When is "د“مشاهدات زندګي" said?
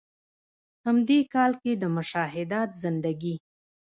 1.81-3.35